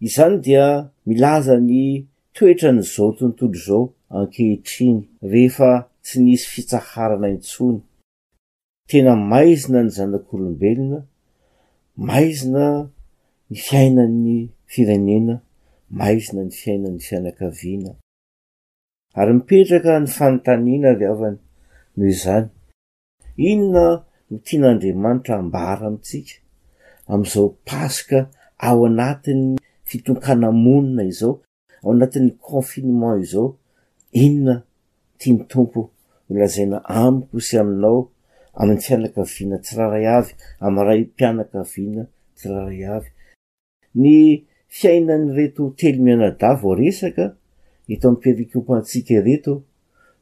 izany 0.08 0.38
dia 0.46 0.65
milaza 1.06 1.56
ny 1.70 2.06
toetranyzao 2.36 3.10
tontolo 3.17 3.58
zao 3.65 3.82
ankehitriny 4.17 5.00
rehefa 5.32 5.72
tsy 6.06 6.17
nisy 6.26 6.46
fitsaharana 6.54 7.28
intsony 7.36 7.80
tena 8.89 9.13
maizina 9.32 9.80
ny 9.84 9.89
zanak'olombelona 9.98 11.00
maizina 12.08 12.65
ny 13.50 13.56
fiainan'ny 13.65 14.38
firenena 14.72 15.36
maizina 16.00 16.41
ny 16.48 16.54
fiainan'ny 16.60 17.02
fianakaviana 17.08 17.91
ary 19.20 19.32
mipetraka 19.39 19.94
ny 20.02 20.08
fanontanina 20.17 20.89
viavany 21.02 21.38
noho 21.98 22.12
zany 22.24 22.48
inona 23.50 23.88
no 24.30 24.36
tian'andriamanitra 24.46 25.34
ambara 25.41 25.84
amintsika 25.89 26.40
am'izao 27.08 27.50
pasoka 27.66 28.26
ao 28.60 28.86
anatin'ny 28.86 29.58
fitonkanamonina 29.90 31.04
izao 31.04 31.34
ao 31.84 31.90
anatin'ny 31.92 32.32
confinement 32.50 33.24
izao 33.24 33.48
inona 34.24 34.56
tia 35.20 35.34
ny 35.36 35.44
tompo 35.52 35.80
olazaina 36.30 36.78
amyposy 37.02 37.54
aminao 37.62 38.00
amin'ny 38.60 38.82
fianaka 38.86 39.22
viana 39.32 39.58
tsiraharay 39.64 40.08
avy 40.18 40.32
amray 40.66 41.02
mpianaka 41.12 41.58
viana 41.72 42.04
tsiraharay 42.38 42.84
avy 42.96 43.10
ny 44.02 44.14
fiainany 44.78 45.26
reto 45.38 45.64
telo 45.80 46.00
mianada 46.06 46.50
vo 46.62 46.70
resaka 46.82 47.26
eto 47.92 48.06
amin'nypirikopoantsika 48.08 49.14
ireto 49.20 49.54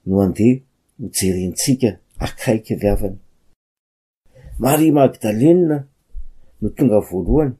no 0.05 0.15
andeha 0.23 0.55
hojerentsika 1.01 1.89
akaiky 2.25 2.73
viavany 2.81 3.17
marie 4.63 4.91
magdalena 4.99 5.77
no 6.61 6.69
tonga 6.75 6.99
voalohany 7.09 7.53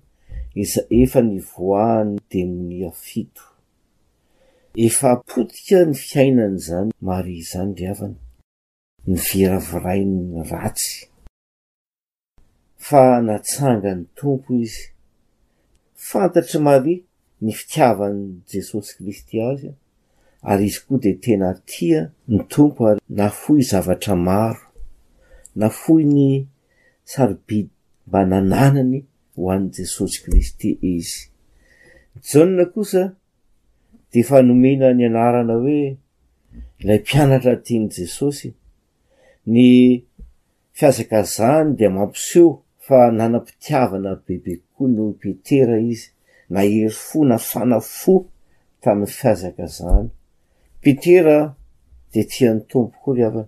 iza 0.62 0.82
efa 1.01 1.19
ny 1.25 1.36
voahany 1.51 2.13
demonia 2.32 2.91
fito 3.06 3.43
efa 4.86 5.08
apotika 5.17 5.80
ny 5.86 5.93
fiainany 6.10 6.58
zany 6.65 6.91
maria 7.08 7.39
izany 7.43 7.71
riavany 7.77 8.17
ny 9.10 9.15
viravirain'ny 9.17 10.43
ratsy 10.51 10.93
fa 12.86 13.04
natsanga 13.27 13.91
ny 13.97 14.04
tompo 14.17 14.49
izy 14.63 14.86
fantatry 16.08 16.60
maria 16.69 17.04
ny 17.45 17.51
fitiavan' 17.58 18.17
jesosy 18.54 18.93
kristy 18.99 19.38
azy 19.49 19.69
ary 20.51 20.65
izy 20.69 20.80
koa 20.86 21.01
de 21.04 21.12
tena 21.25 21.49
tia 21.71 22.01
ny 22.34 22.39
tompo 22.54 22.82
ary 22.91 23.01
nafoy 23.21 23.62
zavatra 23.69 24.15
maro 24.27 24.65
nafoy 25.63 26.01
ny 26.15 26.25
sarobidy 27.13 27.69
mba 28.10 28.19
nananany 28.34 28.97
ho 29.36 29.43
an'ny 29.56 29.69
jesosy 29.80 30.17
kristy 30.25 30.69
izy 30.93 31.21
nyjanne 32.21 32.63
kosa 32.75 33.04
de 34.12 34.15
efa 34.25 34.38
nomiina 34.47 34.88
ny 34.97 35.04
anarana 35.10 35.56
hoe 35.63 35.82
ilay 36.84 36.99
mpianatra 37.04 37.56
tia 37.65 37.80
ny 37.82 37.88
jesosy 37.97 38.49
ny 39.54 39.60
fiazakazahny 40.77 41.69
de 41.80 41.86
mampiseo 41.95 42.49
fa 42.86 42.97
nanam-pitiavana 43.17 44.12
bebe 44.25 44.54
koa 44.75 44.88
no 44.95 45.04
petera 45.21 45.77
izy 45.91 46.10
na 46.52 46.60
hery 46.62 46.90
fo 47.06 47.20
na 47.30 47.38
fanafo 47.50 48.16
tamin'ny 48.82 49.14
fiazaka 49.20 49.66
zany 49.76 50.10
petera 50.82 51.38
de 52.14 52.22
tiany 52.32 52.60
tompo 52.70 52.96
koa 53.04 53.16
ri 53.18 53.24
avany 53.30 53.48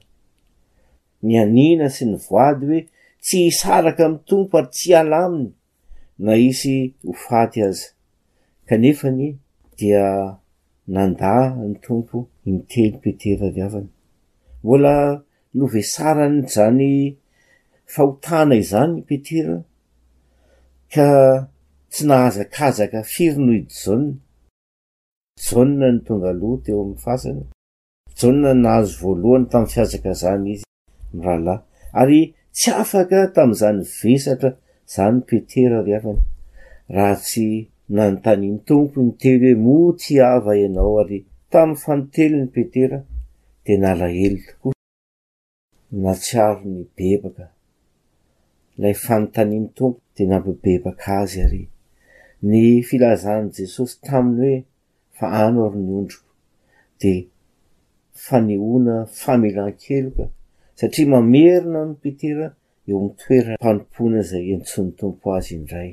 ny 1.28 1.34
anina 1.44 1.86
sy 1.96 2.04
ny 2.10 2.16
voady 2.28 2.63
hoe 2.72 2.80
tsy 3.26 3.38
hisaraka 3.48 4.04
amn'ny 4.08 4.24
tompo 4.30 4.56
ary 4.62 4.72
tsy 4.78 4.92
alaaminy 5.02 5.50
na 6.24 6.32
isy 6.50 6.76
hofaty 7.06 7.60
azy 7.68 7.84
kanefany 8.68 9.26
dia 9.78 10.04
nanda 10.94 11.32
any 11.63 11.76
tompo 11.88 12.18
imitelo 12.48 12.98
petera 13.04 13.46
riavany 13.56 13.89
mbola 14.63 14.94
novesarany 15.58 16.39
zany 16.56 16.89
fahotana 17.94 18.54
izany 18.63 18.92
ny 18.96 19.02
petera 19.10 19.58
ka 20.94 21.06
tsy 21.95 22.06
nahazakazaka 22.10 22.99
firynohi 23.13 23.62
jaue 23.79 24.06
ja 25.45 25.63
ny 25.71 25.88
tonga 26.08 26.32
loty 26.41 26.69
eo 26.73 26.79
am'ny 26.86 26.95
fasany 27.06 27.41
ja 28.21 28.53
nahazo 28.63 28.93
voalohany 29.01 29.43
tami'ny 29.51 29.73
fiazaka 29.75 30.12
zany 30.21 30.47
izy 30.53 30.65
mirahalahy 31.17 31.60
ary 32.01 32.21
tsy 32.58 32.69
afaka 32.84 33.17
tami'izany 33.36 33.82
vesatra 33.99 34.49
zany 34.93 35.15
n 35.19 35.23
petera 35.29 35.77
ry 35.88 35.91
afana 35.97 36.21
raha 36.95 37.15
tsy 37.25 37.45
nanontaniny 37.95 38.58
tompo 38.71 38.97
nytelo 39.10 39.39
hoe 39.51 39.60
motyava 39.65 40.51
ianao 40.62 40.93
ary 41.01 41.19
tam'ny 41.56 41.75
fanotelo 41.84 42.38
ny 42.41 42.47
petera 42.56 42.99
de 43.65 43.73
nalahelo 43.84 44.39
toko 44.47 44.69
natsiaro 46.03 46.62
nybebaka 46.73 47.45
lay 48.82 48.93
fanontaniny 49.06 49.67
tompo 49.77 49.99
de 50.15 50.23
nampibebaka 50.32 51.17
azy 51.25 51.41
ary 51.47 51.63
ny 52.43 52.84
filazan' 52.84 53.51
jesosy 53.58 54.01
taminy 54.03 54.53
hoe 54.58 54.65
fa 55.19 55.27
ano 55.45 55.60
aro 55.65 55.79
niondroko 55.86 56.29
de 57.01 57.13
fanehona 58.23 58.95
famelan-keloka 59.21 60.25
satria 60.77 61.08
mamerina 61.13 61.82
npetera 61.91 62.47
eo 62.89 62.95
ami'ytoeran 62.99 63.56
mpanompoana 63.60 64.21
zay 64.29 64.45
entsono 64.56 64.91
tompo 64.99 65.27
azy 65.38 65.53
indray 65.58 65.91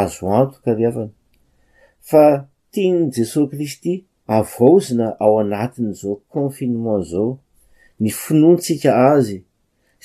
azo 0.00 0.24
anto 0.40 0.56
kariavana 0.64 1.14
fa 2.08 2.22
tiagnyny 2.72 3.08
jesosy 3.16 3.46
kristy 3.52 3.92
avoozina 4.38 5.06
ao 5.22 5.34
anatin' 5.42 5.92
zao 6.00 6.14
confinement 6.34 7.04
zao 7.12 7.30
ny 8.00 8.10
finoantsika 8.22 8.90
azy 9.12 9.38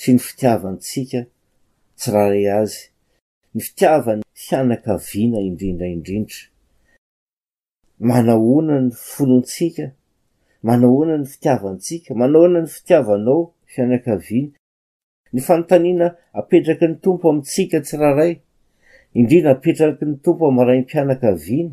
sy 0.00 0.08
ny 0.16 0.20
fitiavantsika 0.26 1.20
tsy 1.98 2.08
raha 2.12 2.30
ray 2.32 2.46
azy 2.60 2.80
ny 3.54 3.60
fitiavany 3.66 4.23
fianakaviana 4.34 5.38
indrindra 5.48 5.86
indrindra 5.94 6.38
manahoana 8.08 8.76
ny 8.86 8.90
fonontsika 9.12 9.84
manahoana 10.66 11.16
ny 11.22 11.26
fitiavantsika 11.30 12.10
manahoana 12.20 12.60
ny 12.66 12.66
fitiavanao 12.74 13.40
fianakaviana 13.72 14.48
ny 15.32 15.40
fanontaniana 15.46 16.06
apetraky 16.38 16.86
ny 16.88 16.94
tompo 17.02 17.24
amitsika 17.30 17.80
tsi 17.80 17.96
raha 17.96 18.14
ray 18.18 18.32
indrindra 19.14 19.50
apetraky 19.54 20.04
ny 20.04 20.14
tompo 20.24 20.42
amray 20.50 20.80
mpianakaviana 20.82 21.72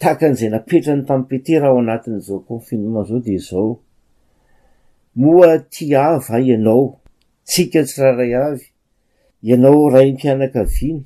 taakan'izay 0.00 0.48
napetra 0.54 0.92
ny 0.96 1.02
tami 1.08 1.24
pete 1.28 1.58
raha 1.60 1.72
ao 1.76 1.84
anatin' 1.84 2.20
zao 2.20 2.40
confineme 2.48 3.04
zao 3.08 3.18
de 3.20 3.36
zao 3.38 3.76
moa 5.20 5.58
ti 5.58 5.92
ava 5.96 6.40
ianao 6.40 6.96
tsika 7.44 7.80
tsy 7.84 8.00
raharay 8.02 8.32
avy 8.44 8.66
ianao 9.44 9.90
ray 9.92 10.12
mpianakaviana 10.16 11.04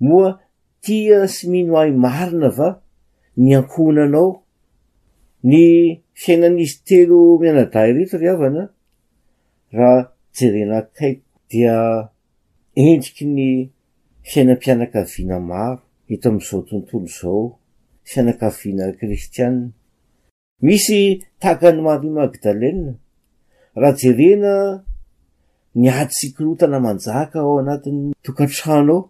moa 0.00 0.40
tia 0.80 1.24
sy 1.28 1.48
mino 1.50 1.74
ay 1.80 1.90
marina 2.04 2.48
va 2.56 2.68
ny 3.44 3.50
ankohnanao 3.58 4.28
ny 5.50 5.62
fiainan'izy 6.20 6.78
telo 6.88 7.18
mianadahi 7.40 7.92
reto 7.96 8.16
ri 8.20 8.28
havana 8.30 8.62
raha 9.76 10.00
jerena 10.36 10.74
akaiko 10.84 11.24
dia 11.50 11.74
endriky 12.80 13.24
ny 13.36 13.40
fiainam-pianakaviana 14.28 15.36
maro 15.50 15.80
eto 16.12 16.26
amin'izao 16.32 16.60
tontolo 16.68 17.08
zao 17.18 17.44
fianakaviana 18.10 18.92
kristianne 18.98 19.66
misy 20.64 20.98
tahaka 21.40 21.68
ny 21.74 21.80
mari 21.86 22.08
magdaleia 22.18 22.94
raha 23.80 23.98
jerena 24.00 24.52
ni 25.80 25.88
ady 26.00 26.14
sikilotana 26.18 26.78
manjaka 26.84 27.38
ao 27.40 27.58
anatin'ny 27.64 28.12
tokantranao 28.24 29.00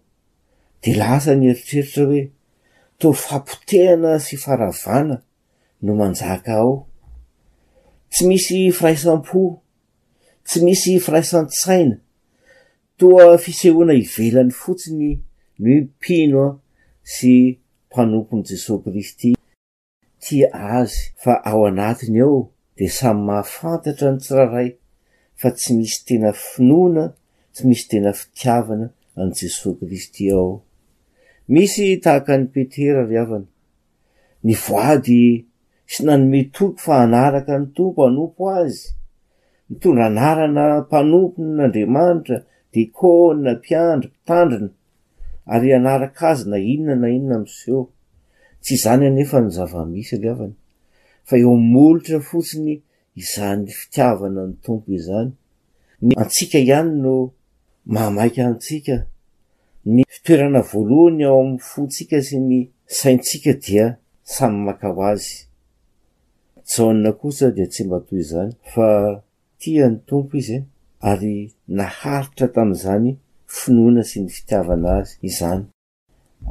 de 0.82 0.94
lahsa 0.94 1.34
ny 1.34 1.48
eritreritra 1.50 2.04
hoe 2.08 2.30
to 3.00 3.12
fampotehana 3.12 4.16
sy 4.22 4.36
faravana 4.40 5.16
no 5.82 5.92
manjaka 5.98 6.52
ao 6.60 6.74
tsy 8.12 8.24
misy 8.28 8.60
firaisampo 8.74 9.42
tsy 10.46 10.58
misy 10.64 10.96
firaisan-tsaina 11.02 11.96
toa 13.00 13.38
fisehoana 13.42 13.94
ivelany 14.02 14.50
fotsiny 14.60 15.08
noo 15.58 15.72
impino 15.78 16.44
a 16.46 16.50
sy 17.16 17.34
mpanompon' 17.88 18.44
jesosy 18.48 18.82
kristy 18.84 19.30
tia 20.22 20.48
azy 20.52 20.96
fa 21.22 21.32
ao 21.50 21.66
anatiny 21.70 22.20
ao 22.26 22.40
de 22.76 22.88
samy 22.92 23.20
mahafantatra 23.28 24.12
ny 24.12 24.18
tsiraray 24.24 24.70
fa 25.40 25.50
tsy 25.56 25.72
misy 25.78 25.98
tena 26.06 26.32
finoana 26.44 27.04
tsy 27.56 27.62
misy 27.68 27.88
tena 27.90 28.12
fitiavana 28.12 28.86
an 29.20 29.32
jesosy 29.38 29.76
kristy 29.80 30.32
ao 30.36 30.62
misy 31.48 32.00
tahaka 32.04 32.34
ny 32.38 32.46
petera 32.52 33.02
li 33.08 33.16
avany 33.22 33.44
ny 34.46 34.54
voady 34.64 35.22
sy 35.92 36.00
nanometoiko 36.06 36.66
fa 36.84 36.94
anaraka 37.04 37.52
ny 37.60 37.66
tompo 37.76 38.00
anompo 38.08 38.44
azy 38.60 38.88
mitondra 39.70 40.04
anarana 40.10 40.62
mpanompo 40.82 41.38
n'andriamanitra 41.56 42.38
dekôa 42.74 43.30
mpiandra 43.44 44.08
mpitandrina 44.10 44.70
ary 45.52 45.68
anaraka 45.78 46.22
azy 46.34 46.44
na 46.50 46.56
inona 46.72 46.96
na 47.02 47.08
inona 47.16 47.36
miseo 47.46 47.82
tsy 48.62 48.72
izany 48.76 49.04
anefa 49.08 49.38
ny 49.42 49.48
zava-misy 49.56 50.16
liavany 50.22 50.54
fa 51.28 51.34
eo 51.40 51.50
ammolotra 51.58 52.18
fotsiny 52.28 52.72
izan'ny 53.22 53.68
fitiavana 53.78 54.40
ny 54.48 54.54
tompo 54.66 54.88
izany 54.98 55.30
antsika 56.22 56.58
ihany 56.66 56.90
no 57.04 57.14
mahmaika 57.94 58.40
antsika 58.50 58.96
ny 59.94 60.02
fitoerana 60.10 60.60
voalohany 60.70 61.22
ao 61.24 61.34
amin'ny 61.40 61.58
fontsika 61.72 62.18
sy 62.28 62.36
ny 62.48 62.56
saintsika 63.00 63.52
dia 63.66 63.84
samy 64.36 64.58
makaho 64.68 65.02
azy 65.12 65.26
jaune 66.72 67.10
kosa 67.20 67.46
dia 67.56 67.66
tsy 67.74 67.82
mba 67.86 67.98
toy 68.06 68.18
izany 68.24 68.50
fa 68.72 68.88
tia 69.62 69.84
ny 69.90 69.96
tompo 70.10 70.32
izy 70.42 70.56
e 70.56 70.62
ary 71.10 71.34
naharitra 71.78 72.46
tami'izany 72.56 73.08
finoana 73.58 74.02
sy 74.10 74.16
ny 74.24 74.28
fitiavana 74.38 74.88
azy 75.00 75.14
izany 75.30 75.62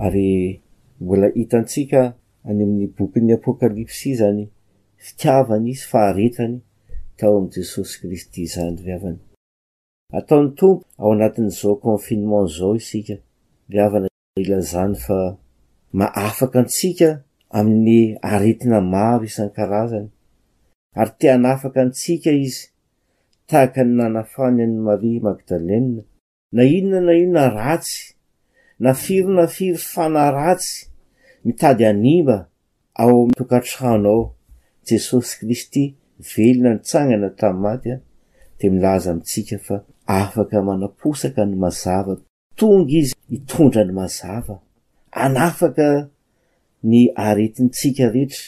ary 0.05 0.29
mbola 1.03 1.27
hitantsika 1.37 2.01
any 2.49 2.61
amin'ny 2.65 2.87
bokyn'ny 2.97 3.33
apokalypsy 3.39 4.09
zany 4.21 4.43
fitiavana 5.05 5.67
izy 5.73 5.85
faharetany 5.91 6.55
tao 7.17 7.33
amn' 7.41 7.53
jesosy 7.57 7.95
kristy 8.01 8.37
izany 8.47 8.77
riavany 8.87 9.19
ataon'ny 10.17 10.53
tompo 10.59 10.85
ao 11.01 11.11
anatin'n'izao 11.13 11.75
confinement 11.87 12.47
zao 12.57 12.75
isika 12.81 13.13
biavana 13.69 14.07
ilazany 14.41 14.93
fa 15.05 15.17
ma 15.97 16.05
afaka 16.27 16.59
antsika 16.61 17.09
amin'ny 17.57 18.01
aretina 18.31 18.79
maro 18.93 19.23
isankarazany 19.29 20.07
ary 20.99 21.11
tianaafaka 21.19 21.79
antsika 21.85 22.31
izy 22.47 22.59
tahaka 23.49 23.81
ny 23.85 23.91
nanafany 23.97 24.59
any 24.65 24.77
marie 24.87 25.19
magdalea 25.25 25.81
na 26.55 26.63
inona 26.77 26.99
na 27.07 27.13
inona 27.23 27.43
ratsy 27.59 27.99
nafiry 28.83 29.29
na 29.37 29.45
firy 29.55 29.79
fana 29.91 30.23
ratsy 30.39 30.75
mitady 31.45 31.83
animba 31.91 32.37
ao 33.01 33.15
amtokatranoao 33.23 34.21
jesosy 34.87 35.31
kristy 35.39 35.83
velona 36.29 36.69
nitsangana 36.75 37.27
tam' 37.39 37.59
matya 37.63 37.95
de 38.57 38.65
milaza 38.73 39.09
amitsika 39.11 39.57
fa 39.67 39.77
afaka 40.13 40.57
manaposaka 40.67 41.41
ny 41.49 41.55
mazava 41.63 42.13
tonga 42.57 42.91
izy 42.99 43.15
hitondra 43.29 43.81
ny 43.85 43.93
mazava 43.99 44.55
anafaka 45.25 45.87
ny 46.89 46.97
aretintsika 47.25 48.05
rehetra 48.13 48.47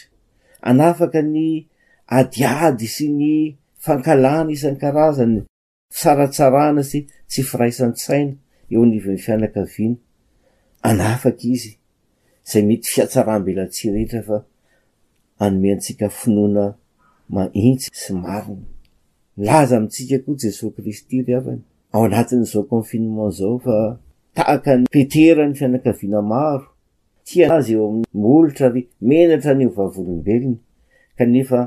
anafaka 0.70 1.20
ny 1.36 1.50
adiady 2.18 2.88
sy 2.96 3.06
ny 3.20 3.32
fankalana 3.84 4.50
isan'ny 4.56 4.78
karazany 4.82 5.38
saratsarana 6.02 6.82
sy 6.90 7.00
tsy 7.32 7.42
firaisany 7.50 7.96
saina 8.06 8.36
eo 8.72 8.80
anyivy 8.86 9.10
nifianakaviana 9.18 9.98
anafaka 10.90 11.44
izy 11.54 11.74
zay 12.50 12.64
mety 12.70 12.88
fiatsaraambelatsi 12.94 13.84
rehetra 13.96 14.22
fa 14.30 14.38
anome 15.44 15.68
antsika 15.76 16.08
finoana 16.20 16.66
mahintsy 17.34 17.90
sy 18.02 18.12
marina 18.24 18.66
milaza 19.38 19.80
mitsika 19.80 20.18
koa 20.26 20.36
jesos 20.42 20.74
kristy 20.76 21.22
ryavany 21.28 21.60
ao 21.94 22.04
anatinyzao 22.06 22.64
confinement 22.64 23.34
zao 23.38 23.60
fa 23.60 23.98
takanypeterany 24.36 25.54
fianakaviana 25.58 26.22
maro 26.32 26.66
tianazy 27.28 27.74
eoa 27.78 27.92
molotra 28.22 28.68
ry 28.74 28.82
menatra 29.10 29.54
ny 29.58 29.64
ovavolombelony 29.70 30.58
kanefa 31.18 31.60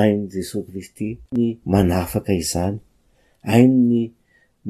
ain'ny 0.00 0.26
jesos 0.32 0.64
kristyny 0.68 1.48
manafaka 1.72 2.32
izany 2.42 2.78
ainny 3.52 4.02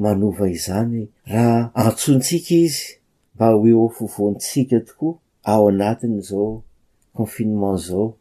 manova 0.03 0.45
izany 0.57 0.99
raha 1.31 1.61
antsontsika 1.83 2.53
izy 2.65 2.81
mba 3.35 3.47
hoeo 3.53 3.89
fovontsika 3.89 4.77
tokoa 4.87 5.13
ao 5.51 5.67
anatiny 5.71 6.19
zao 6.29 6.63
confinement 7.17 7.79
zao 7.87 8.13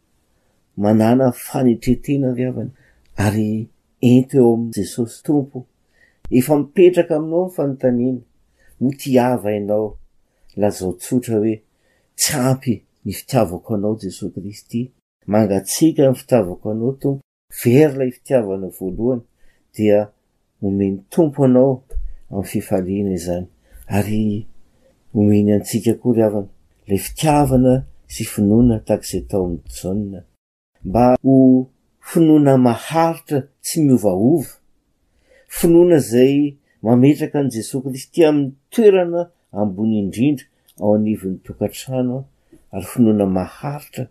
manana 0.76 1.32
fanitretena 1.32 2.28
riavany 2.34 2.70
ary 3.16 3.66
ento 4.04 4.36
eo 4.38 4.52
amin'n 4.54 4.72
jesosy 4.76 5.22
tompo 5.24 5.64
efa 6.38 6.54
mipetraka 6.58 7.16
aminao 7.16 7.46
nyfanontanina 7.46 8.20
motiava 8.80 9.48
ianao 9.56 9.86
lazao 10.60 10.92
tsotra 11.00 11.34
hoe 11.38 11.54
tsy 12.18 12.32
ampy 12.50 12.74
ny 13.04 13.12
fitiavako 13.18 13.70
anao 13.74 13.94
jesos 14.00 14.30
kristy 14.34 14.80
mangatsika 15.30 16.02
ny 16.08 16.14
fitiavako 16.20 16.66
anao 16.70 16.92
tompo 17.00 17.24
very 17.64 17.86
ilay 17.94 18.10
fitiavana 18.16 18.66
voalohany 18.76 19.22
dia 19.74 19.98
nomeny 20.62 20.96
tompo 21.12 21.40
anao 21.44 21.74
amn'ny 22.34 22.44
fifaliana 22.50 23.16
zany 23.24 23.46
ary 23.96 24.46
omeny 25.18 25.50
antsika 25.56 25.92
ko 26.00 26.06
ry 26.16 26.22
avana 26.28 26.48
lay 26.88 26.98
fitiavana 27.06 27.72
sy 28.14 28.22
finonaa 28.32 28.84
tak 28.88 29.00
izay 29.06 29.24
tao 29.30 29.42
ami'yjaunne 29.46 30.20
mba 30.84 31.04
ho 31.24 31.36
finoana 32.10 32.52
maharitra 32.66 33.38
tsy 33.64 33.80
miovaova 33.82 34.46
finoana 35.58 35.98
zay 36.10 36.56
mametraka 36.82 37.36
any 37.40 37.50
jesosy 37.54 37.82
kristy 37.84 38.20
amin'ny 38.28 38.52
toerana 38.72 39.20
ambony 39.60 39.94
indrindra 40.02 40.46
ao 40.80 40.90
anivon'ny 40.98 41.38
tokantranoao 41.46 42.22
ary 42.74 42.86
finoana 42.92 43.26
maharitra 43.38 44.04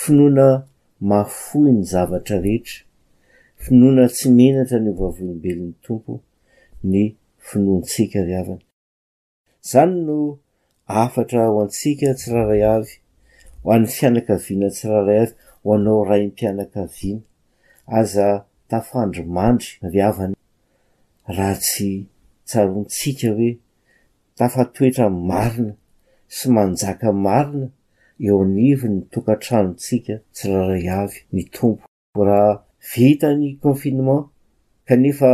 finoana 0.00 0.46
mafoy 1.10 1.68
ny 1.76 1.82
zavatra 1.92 2.36
rehetra 2.44 2.80
finoana 3.64 4.04
tsy 4.16 4.26
menatra 4.38 4.78
ny 4.84 4.88
ovavolombelon'ny 4.92 5.74
tompo 5.84 6.12
ny 6.90 7.02
finoantsika 7.48 8.18
ri 8.26 8.32
arany 8.40 8.62
zany 9.70 9.94
no 10.06 10.18
afatra 11.02 11.38
aho 11.46 11.56
antsika 11.64 12.08
tsi 12.18 12.26
raharay 12.34 12.64
avy 12.74 12.94
ho 13.62 13.66
an'ny 13.74 13.88
fianakaviana 13.96 14.68
tsi 14.74 14.84
raharay 14.90 15.20
avy 15.24 15.34
ho 15.68 15.74
anao 15.74 16.04
ray 16.08 16.26
mpianakaviana 16.26 17.20
aza 17.86 18.44
tafaandromandry 18.68 19.68
riavany 19.92 20.34
raha 21.36 21.54
tsy 21.62 21.90
tsaroantsika 22.46 23.26
hoe 23.36 23.50
tafatoetran 24.38 25.12
marina 25.30 25.72
sy 26.34 26.46
manjaka 26.56 27.08
marina 27.26 27.68
eo 28.26 28.36
anivyny 28.44 28.96
ntokantranontsika 29.06 30.14
tsy 30.34 30.44
raharay 30.54 30.84
avy 31.02 31.20
ny 31.32 31.42
tompo 31.54 31.84
ko 32.16 32.22
raha 32.30 32.54
vitany 32.90 33.46
confinement 33.64 34.26
kanefa 34.88 35.30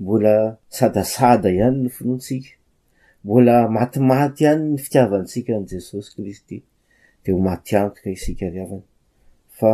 mbola 0.00 0.34
sadasada 0.76 1.48
ihany 1.56 1.78
ny 1.82 1.88
finoantsika 1.96 2.54
mbola 3.24 3.54
matimaty 3.76 4.40
ihany 4.44 4.62
ny 4.70 4.76
fitiavantsika 4.82 5.52
an' 5.58 5.66
jesosy 5.70 6.08
kristy 6.14 6.56
de 7.24 7.32
ho 7.32 7.38
matyantoka 7.38 8.10
isika 8.10 8.46
riavany 8.48 8.86
fa 9.62 9.72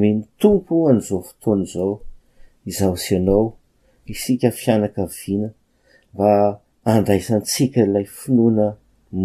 meny 0.00 0.20
tompo 0.42 0.72
oan'izao 0.86 1.20
fotoana 1.28 1.64
izao 1.68 1.94
izaho 2.70 2.96
sianao 3.04 3.44
isika 4.12 4.48
fianakaviana 4.60 5.48
mba 6.14 6.30
andraisantsika 6.94 7.78
ilay 7.88 8.06
finoana 8.18 8.66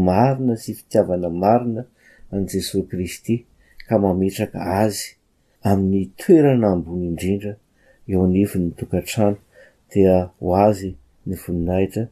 marina 0.08 0.54
sy 0.63 0.72
fitiavana 0.80 1.28
marina 1.44 1.82
an'i 2.32 2.48
jesosy 2.52 2.84
kristy 2.89 3.36
ka 3.88 3.94
mametraka 4.04 4.60
azy 4.84 5.06
amin'ny 5.70 6.06
toerana 6.20 6.68
ambony 6.74 7.04
indrindra 7.10 7.52
eo 8.10 8.20
anivin 8.28 8.63
nytokantrano 8.68 9.38
dia 9.89 10.15
ho 10.39 10.48
azy 10.68 10.89
ny 11.28 11.34
voninahitra 11.41 12.04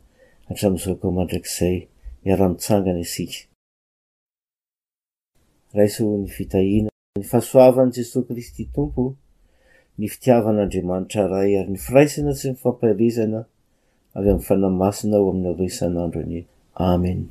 hatramin'izao 0.48 0.96
ko 1.00 1.06
mandraikiizay 1.18 1.78
iara-mitsangana 2.28 3.00
isika 3.06 3.38
raiso 5.78 6.02
ny 6.22 6.28
vitahina 6.38 6.93
ny 7.22 7.26
fahasoavany 7.32 7.92
jesos 7.96 8.24
kristy 8.28 8.64
tompo 8.78 9.04
ny 9.98 10.06
fitiavan'andriamanitra 10.14 11.24
ray 11.34 11.52
ary 11.60 11.72
ny 11.76 11.80
firaisina 11.86 12.32
sy 12.40 12.46
mifampirizana 12.54 13.40
avy 14.18 14.30
amin'ny 14.32 14.46
fanamasina 14.48 15.16
ho 15.26 15.36
aminareo 15.36 15.66
isan'andro 15.74 16.20
any 16.26 16.40
amen 16.90 17.22